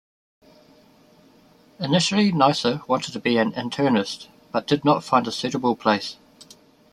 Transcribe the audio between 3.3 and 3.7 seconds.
an